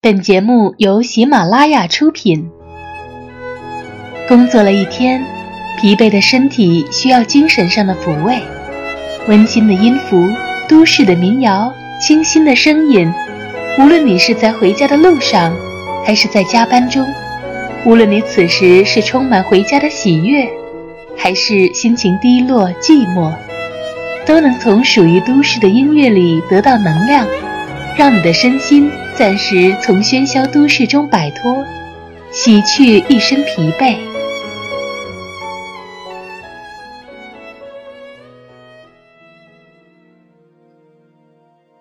[0.00, 2.48] 本节目由喜马拉雅出品。
[4.28, 5.20] 工作了一天，
[5.76, 8.38] 疲惫的身体需要精神上的抚慰，
[9.26, 10.28] 温馨的音符，
[10.68, 13.12] 都市的民谣，清新的声音。
[13.76, 15.52] 无论你是在回家的路上，
[16.06, 17.04] 还是在加班中，
[17.84, 20.48] 无论你此时是充满回家的喜悦，
[21.16, 23.34] 还是心情低落寂寞，
[24.24, 27.26] 都能从属于都市的音乐里得到能量，
[27.96, 28.90] 让你的身心。
[29.16, 31.64] 暂时从喧嚣都市中摆脱，
[32.30, 33.96] 洗去一身疲惫。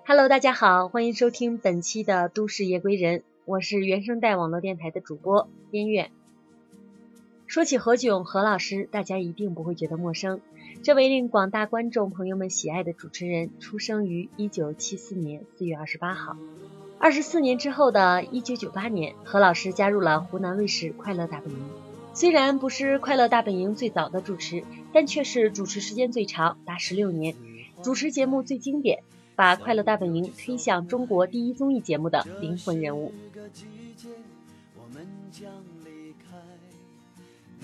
[0.05, 6.09] Hello，大家好，欢迎收听本期的《都市夜归人》，我是原声带网络电台的主播边月。
[7.47, 10.41] 说起何炅何老师，大家一定不会觉得陌生。
[10.83, 16.35] 这位令广大观众朋友们喜爱的主持人，出生于一九七四年四月二十八号。
[16.99, 21.57] 二十四年之后的一九九八年，何老师加入了湖南卫视《快乐大本营》。
[22.13, 27.33] 虽然不是《快乐大本营》最早的主持，但却是主持时间最长，达十六年，
[27.81, 29.03] 主持节目最经典，
[29.37, 33.13] 把《快乐大本营》推向中国第一综艺节目的灵魂人物。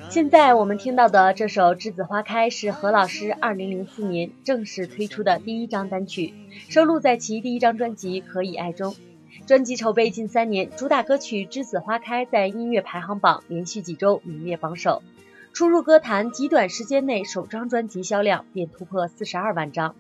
[0.10, 6.34] 现在我们听到的这首《栀子花开》是何老师二零零四年正式推出的第一张单曲，
[6.70, 8.96] 收录在其第一张专辑《可以爱》中。
[9.46, 15.02] 专辑筹备近三年，主打歌曲《栀子花开》在音乐排行榜连续几周名列榜首，
[15.54, 19.96] 初入歌坛，极短时间内首张专辑销量便突破四十二万张。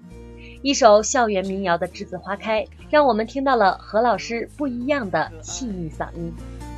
[0.61, 6.33] 一首校园民谣的《栀子花开》，让我们听到了何老师不一样的细腻嗓音。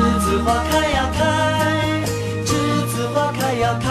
[0.00, 1.20] 栀子花开呀开，
[2.46, 2.48] 栀
[2.86, 3.86] 子花开呀开，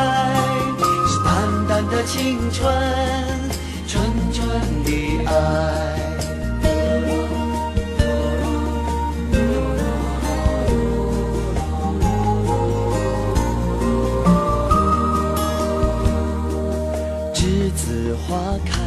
[1.08, 1.28] 是淡
[1.68, 2.74] 淡的青春，
[3.88, 4.04] 纯
[4.34, 4.90] 纯的
[5.28, 5.32] 爱。
[18.28, 18.80] 花开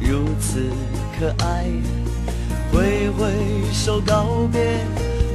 [0.00, 0.60] 如此
[1.16, 1.66] 可爱，
[2.72, 3.30] 挥挥
[3.72, 4.80] 手告别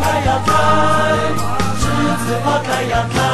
[0.00, 0.52] 开呀开，
[1.80, 1.82] 栀
[2.24, 3.29] 子花开呀开，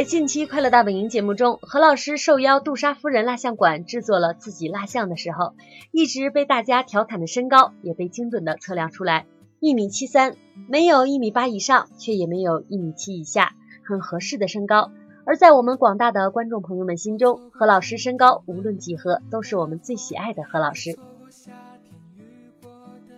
[0.00, 5.52] 在近期《快乐大本营》节目中，何老师受邀杜莎夫人蜡像馆制作了自己蜡像的时候，
[5.92, 9.26] 一直被大家调侃的身高也被精准的测量出来，
[9.60, 10.36] 一米七三，
[10.68, 13.52] 没有一米八以上，却也没有一米七以下，
[13.84, 14.90] 很合适的身高。
[15.26, 20.98] 而在我们广大的观众朋友们心中，何老师身高无论几何，都是我们最喜爱的何老师。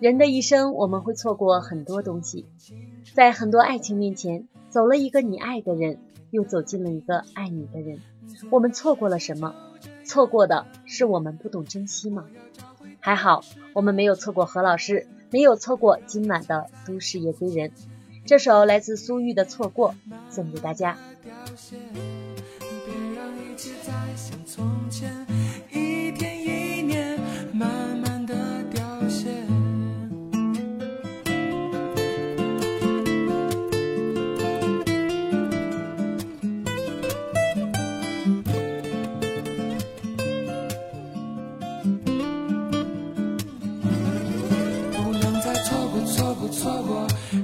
[0.00, 2.44] 人的一生，我们会错过很多东西，
[3.14, 6.00] 在很多爱情面前，走了一个你爱的人。
[6.32, 8.00] 又走进了一个爱你的人，
[8.50, 9.54] 我们错过了什么？
[10.04, 12.24] 错过的是我们不懂珍惜吗？
[13.00, 13.44] 还好，
[13.74, 17.70] 我们没有错过何老师，没有错过今晚的都市夜归人。
[18.24, 19.94] 这首来自苏玉的《错过》
[20.32, 20.96] 送给大家。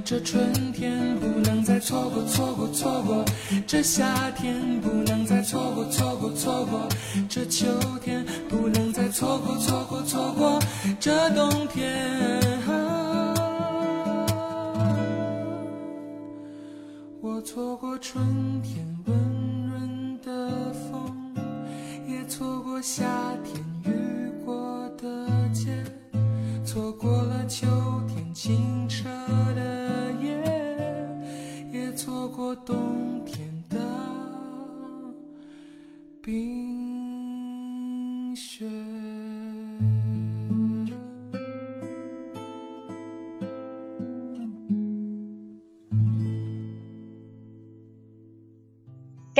[0.09, 3.23] 这春天不能再错过，错过，错过；
[3.67, 6.79] 这夏天不能再错过，错过，错过；
[7.29, 7.67] 这秋
[8.03, 10.59] 天不能再错过，错过，错过；
[10.99, 12.41] 这冬天，
[17.21, 19.15] 我错过春天温
[19.69, 21.35] 润的风，
[22.07, 23.05] 也错过夏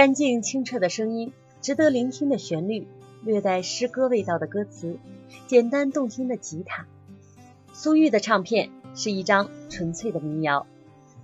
[0.09, 2.87] 干净清澈的声音，值得聆听的旋律，
[3.23, 4.97] 略带诗歌味道的歌词，
[5.45, 6.87] 简单动听的吉他。
[7.73, 10.65] 苏玉的唱片是一张纯粹的民谣。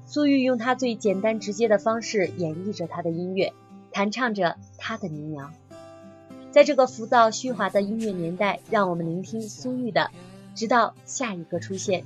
[0.06, 3.54] 苏玉用他最简单直接的方式演绎着他的音乐，
[3.92, 5.50] 弹唱着他的民谣。
[6.52, 10.12] 在这个浮躁虚华的音乐年代，让我们聆听苏玉的，
[10.54, 12.04] 直到下一个出现。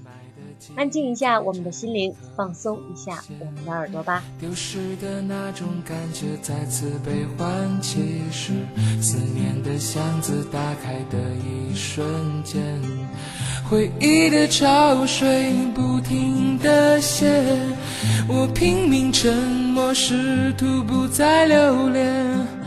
[0.76, 4.24] 安静一下我们的心灵，放松一下我们的耳朵吧。
[4.40, 8.54] 丢失的那种感觉再次被唤起时，
[9.02, 12.06] 思念的箱子打开的一瞬
[12.44, 12.62] 间，
[13.70, 17.26] 回忆的潮水不停的泻，
[18.28, 22.59] 我拼命沉默，试图不再留恋。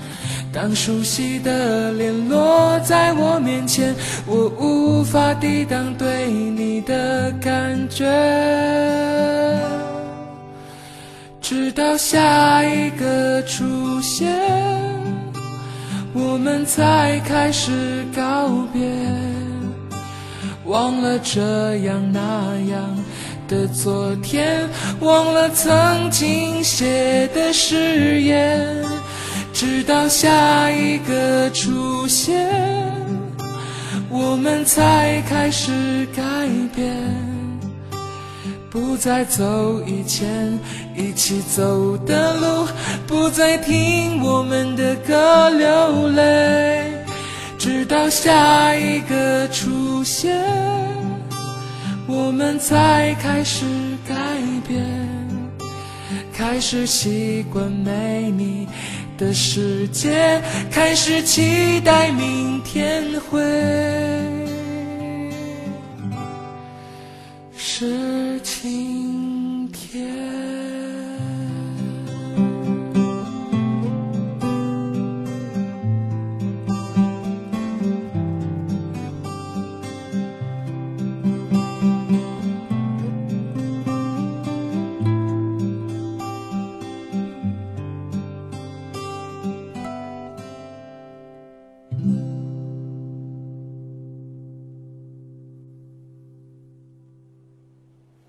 [0.53, 3.95] 当熟悉的脸落在我面前，
[4.27, 8.05] 我无法抵挡对你的感觉。
[11.41, 14.31] 直到下一个出现，
[16.13, 18.83] 我们才开始告别，
[20.67, 22.21] 忘了这样那
[22.71, 23.05] 样
[23.49, 24.69] 的昨天，
[25.01, 28.92] 忘了曾经写的誓言。
[29.63, 32.51] 直到下一个出现，
[34.11, 36.23] 我们才开始改
[36.75, 36.93] 变，
[38.69, 40.59] 不再走以前
[40.97, 42.67] 一起走的路，
[43.07, 47.05] 不再听我们的歌流泪。
[47.57, 50.45] 直到下一个出现，
[52.09, 53.65] 我们才开始
[54.09, 54.17] 改
[54.67, 54.85] 变，
[56.35, 58.67] 开始习惯没你。
[59.23, 63.41] 的世界开始期待明天会。
[67.57, 69.12] 是晴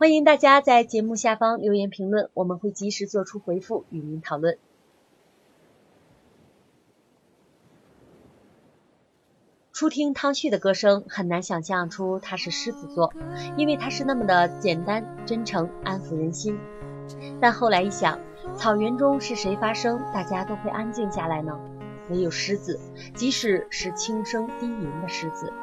[0.03, 4.57] 欢迎大家在节目下方留言评论，我们会及时做出回复与您讨论。
[9.71, 13.13] 初听汤旭的歌声，很难想象出他是狮子座，
[13.55, 16.59] 因为他是那么的简单、真诚、安抚人心。
[17.39, 18.19] 但后来一想，
[18.57, 21.57] 草原中是谁发声，大家都会安静下来呢？
[22.09, 22.77] 唯有狮子，
[23.15, 25.53] 即使是轻声低吟的狮子。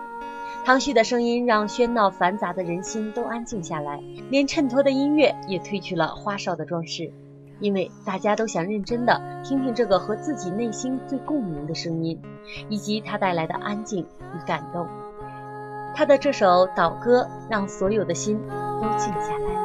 [0.64, 4.00] 唐旭的声音让喧闹繁杂的人心都安静下来，
[4.30, 7.12] 连衬托的音乐也褪去了花哨的装饰，
[7.58, 12.20] 因为大家都想认真的听听这个和自己内心最共鸣的声音，
[12.68, 14.86] 以及它带来的安静与感动。
[15.92, 18.38] 他的这首倒歌让所有的心
[18.80, 19.59] 都静下来。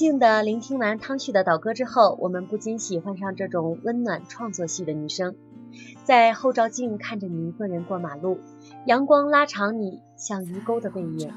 [0.00, 5.34] 静的聆听完汤旭的导歌之后，我们不禁喜欢上这种温暖创作系的女生。
[6.04, 8.40] 在后照镜看着你一个人过马路，
[8.86, 11.34] 阳光拉长你像鱼钩的背影。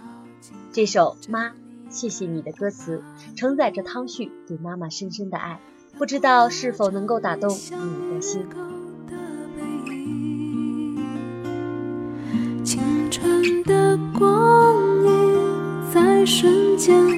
[0.71, 1.51] 这首《妈，
[1.89, 3.03] 谢谢你》的歌词
[3.35, 5.59] 承载着汤旭对妈妈深深的爱，
[5.97, 8.47] 不知道是否能够打动你的心。
[12.63, 17.12] 青春的光阴在瞬间。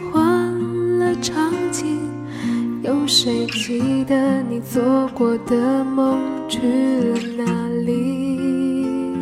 [3.08, 6.18] 谁记得你做过的梦
[6.50, 9.14] 去了哪里？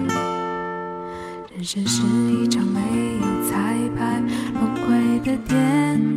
[1.54, 4.24] 人生是一场没有彩排
[4.54, 5.54] 轮回的电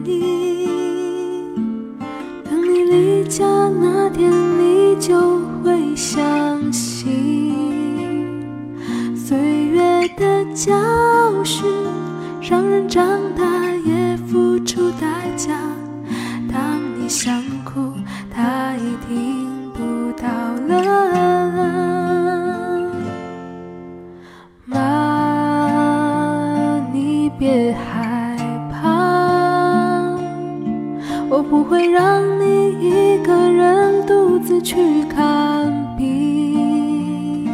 [0.04, 1.99] 影，
[2.44, 7.52] 等你离家那天，你就会相信，
[9.16, 10.73] 岁月的教
[11.42, 11.64] 训
[12.40, 13.04] 让人长
[13.37, 13.44] 大
[13.85, 15.58] 也付出代价。
[16.49, 17.08] 当你。
[17.08, 17.40] 想，
[18.46, 20.28] 他已听不到
[20.68, 20.72] 了。
[24.64, 24.78] 妈，
[26.92, 28.36] 你别害
[28.70, 30.14] 怕，
[31.28, 35.66] 我不会让你一个人独自去看
[35.98, 37.50] 病。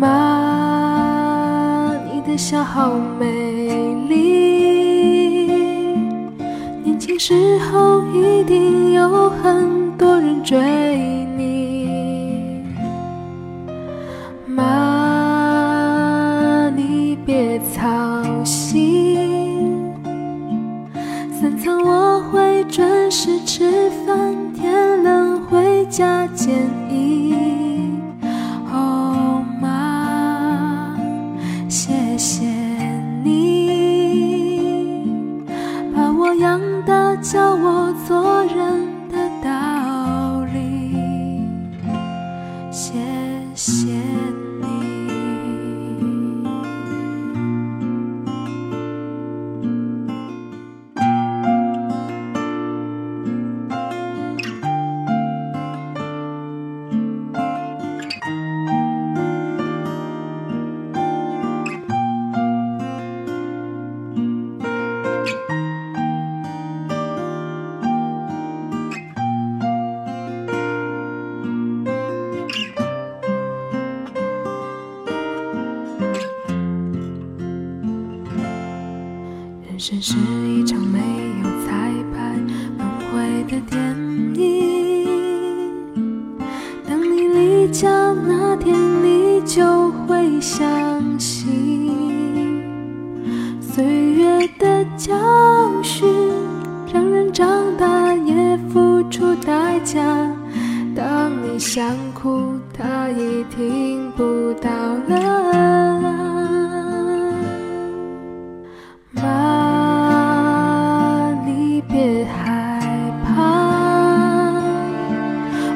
[0.00, 4.16] 妈，你的笑好美丽。
[6.82, 8.81] 年轻时候一定
[9.22, 9.61] 都很
[94.62, 95.12] 的教
[95.82, 96.08] 训
[96.92, 100.00] 让人长大也付出代价。
[100.94, 104.70] 当你想哭，他已听不到
[105.08, 106.12] 了。
[109.10, 109.22] 妈，
[111.44, 112.80] 你别害
[113.24, 113.32] 怕，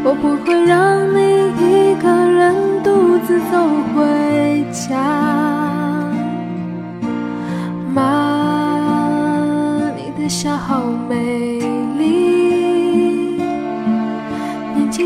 [0.05, 1.19] 我不会让你
[1.59, 3.59] 一个人独自走
[3.97, 5.36] 回家。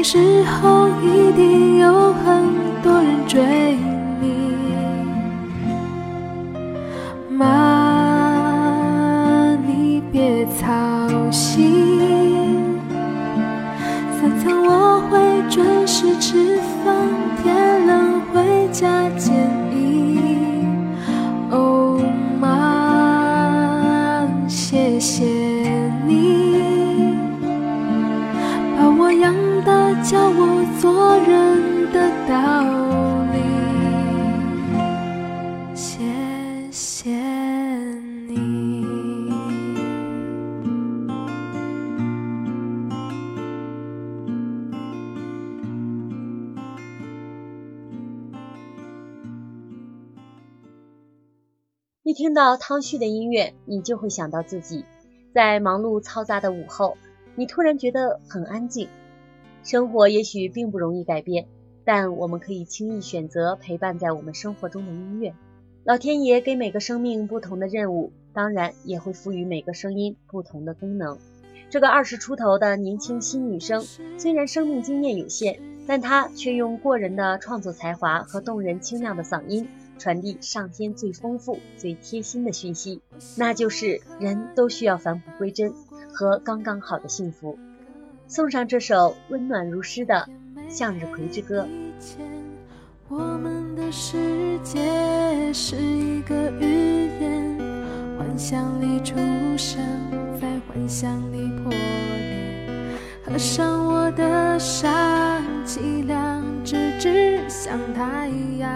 [0.02, 2.42] 时候一定有很
[2.83, 3.40] 多人追
[4.21, 4.26] 你。
[7.28, 7.47] 妈，
[9.66, 10.66] 你别操
[11.30, 12.80] 心，
[14.21, 16.95] 三餐我会准时吃饭，
[17.42, 19.33] 天冷回家接
[32.31, 32.37] 道
[33.33, 33.40] 理。
[35.75, 35.99] 谢
[36.71, 37.11] 谢
[38.29, 38.85] 你。
[52.05, 54.85] 一听到汤旭的音乐，你就会想到自己
[55.35, 56.97] 在忙碌嘈杂的午后，
[57.35, 58.88] 你突然觉得很安静。
[59.64, 61.49] 生活也许并不容易改变，
[61.92, 65.35] 但我们可以轻易选择陪伴在我们生活中的音乐。
[65.83, 71.18] 老天爷给每个生命不同的任务，当然也会赋予每个声音不同的功能。
[71.68, 73.85] 这个二十出头的年轻新女生，
[74.16, 79.66] 虽然生命经验有限，但她却用过人的创作才华和动人清亮的嗓音，
[79.98, 83.03] 传递上天最丰富、最贴心的讯息，
[83.37, 85.74] 那就是人都需要返璞归真
[86.12, 87.59] 和刚刚好的幸福。
[88.29, 90.29] 送上这首温暖如诗的
[90.70, 91.62] 《向日葵之歌》。
[91.66, 92.24] 以前，
[93.09, 97.59] 我们的世界是一个寓言，
[98.16, 99.16] 幻想里出
[99.56, 99.83] 生，
[100.40, 102.96] 在幻想里破裂。
[103.26, 104.90] 合上我的伤，
[105.66, 108.28] 凄凉直直像太
[108.59, 108.70] 阳，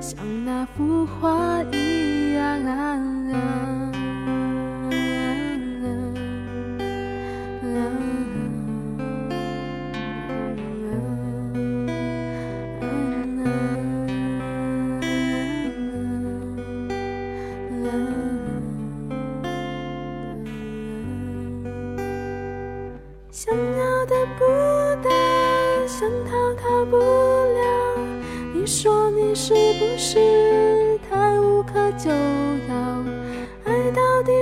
[0.00, 3.85] 像那幅画一样。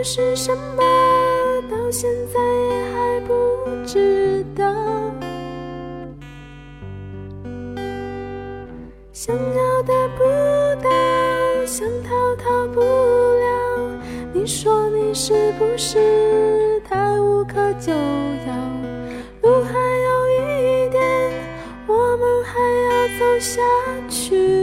[0.05, 0.83] 是什么？
[1.71, 3.33] 到现在也还不
[3.87, 4.71] 知道。
[9.15, 10.23] 想要得不
[10.83, 10.91] 到，
[11.65, 13.99] 想逃逃不了。
[14.35, 18.55] 你说你是不是太无可救药？
[19.41, 21.03] 路还有一点，
[21.87, 23.63] 我们还要走下
[24.11, 24.54] 去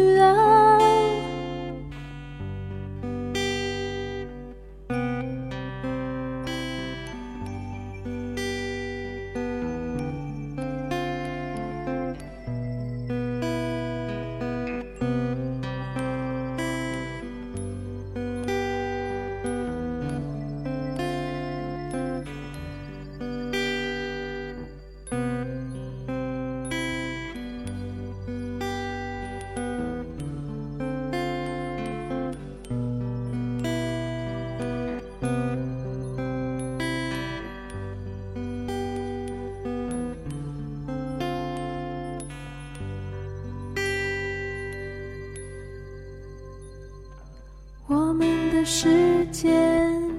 [48.63, 49.50] 世界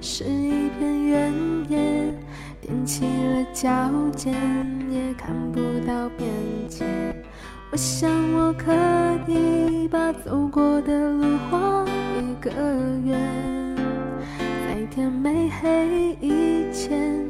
[0.01, 1.33] 是一片原
[1.69, 1.79] 野，
[2.67, 3.69] 踮起了脚
[4.17, 4.35] 尖
[4.91, 6.29] 也看不到边
[6.69, 6.85] 界。
[7.71, 8.73] 我想我可
[9.31, 11.85] 以把走过的路画
[12.19, 12.51] 一个
[13.05, 13.77] 圆，
[14.67, 17.27] 在天没黑以前，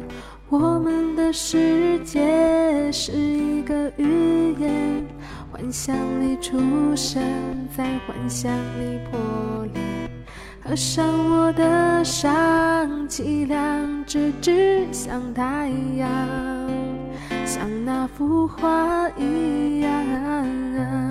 [0.49, 5.07] 我们的世界是一个语言，
[5.53, 6.59] 幻想里出
[6.97, 7.23] 生，
[7.77, 9.21] 在幻想里破
[9.75, 9.82] 裂。
[10.65, 12.33] 合上我的伤，
[13.09, 16.09] 凄凉，直指向太阳，
[17.45, 21.02] 像那幅画一样。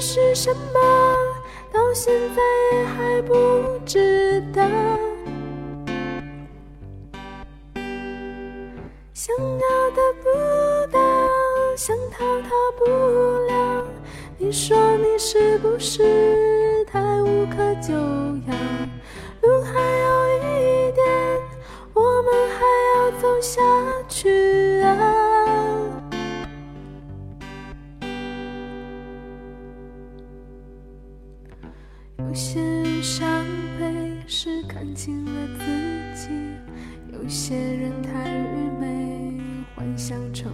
[0.00, 0.80] 是什么？
[1.72, 2.42] 到现在
[2.76, 3.34] 也还不
[3.84, 4.62] 知道。
[9.12, 10.28] 想要得不
[10.92, 10.98] 到，
[11.76, 12.84] 想逃逃不
[13.46, 13.84] 了。
[14.38, 16.02] 你说你是不是
[32.28, 33.24] 有些人伤
[33.78, 33.86] 悲
[34.26, 36.28] 是看清了自己，
[37.12, 39.40] 有些人太愚昧，
[39.76, 40.50] 幻想成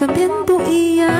[0.00, 1.10] 平凡变不一样。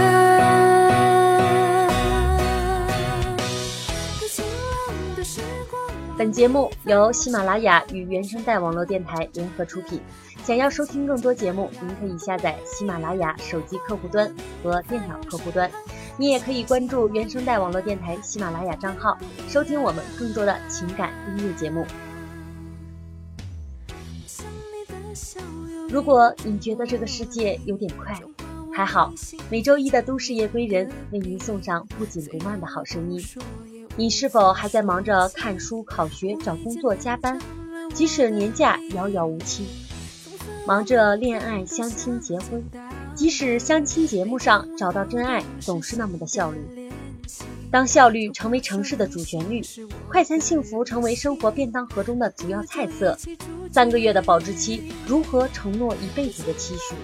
[6.16, 10.00] 本节目由喜马拉雅与原声带网络电台联合出品。
[10.44, 15.70] 想要收听更多节目，您可以下载喜马拉雅手机客户端和电脑客户端。
[16.16, 21.84] 你也可以关注原声带网络电台喜马拉雅账号，收听我们更多的情感音乐节目。
[25.90, 28.18] 如果你觉得这个世界有点快，
[28.72, 29.12] 还好，
[29.50, 33.22] 每周一的都市夜归人为您送上不紧不慢的好声音。
[33.96, 37.38] 你是否还在忙着看书、考学、找工作、加班？
[37.92, 39.66] 即使年假遥遥无期，
[40.66, 42.62] 忙着恋爱、相亲、结婚，
[43.14, 46.90] 即使相亲节目上找到真爱总是那么的效率。
[47.70, 49.62] 当效率成为城市的主旋律，
[50.08, 53.16] 快餐幸福成为生活便当盒中的主要菜色，
[53.72, 56.94] 三个月的保质期如何承诺一辈子的期许？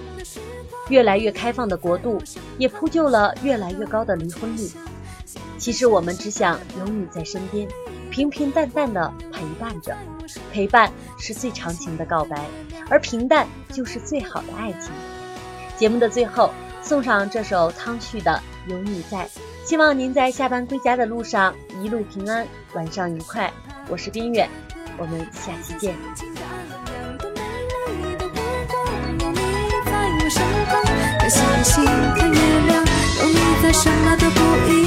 [0.89, 2.23] 越来越开放的国度，
[2.59, 4.71] 也铺就了越来越高的离婚率。
[5.59, 7.67] 其实我们只想有你在身边，
[8.11, 9.97] 平平淡淡的陪伴着。
[10.53, 12.37] 陪伴是最长情的告白，
[12.91, 14.91] 而平淡就是最好的爱情。
[15.77, 16.51] 节目的最后，
[16.83, 19.19] 送上这首汤旭的《有你在》，
[19.65, 23.53] 希望您在下班归家的路上一路平安，晚上愉快。
[23.89, 24.49] 我是冰远，
[24.99, 25.95] 我们下期见。
[31.27, 31.85] 看星星，
[32.15, 32.85] 看月亮，
[33.19, 34.85] 有你在，什么都不一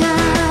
[0.00, 0.47] 样。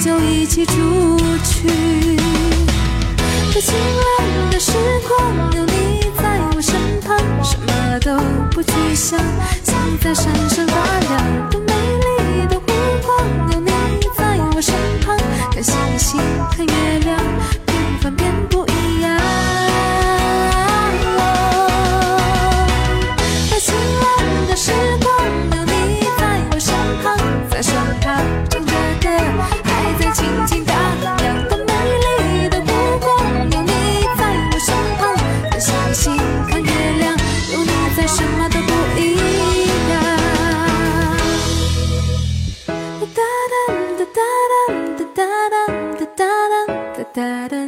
[0.00, 1.68] 就一起出去，
[3.52, 4.72] 在晴朗的时
[5.08, 8.16] 光，有你在我身旁，什么都
[8.52, 9.18] 不去想，
[9.64, 12.66] 心在闪闪发亮，很美丽的湖
[13.04, 13.67] 光。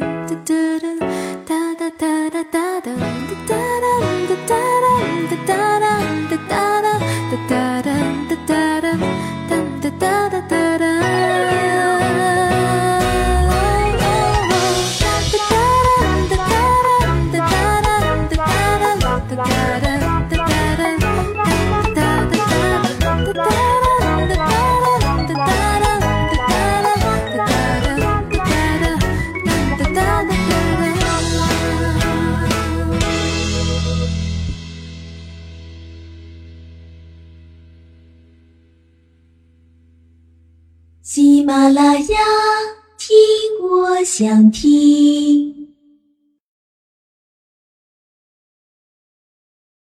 [0.01, 0.95] da da da
[1.47, 1.70] da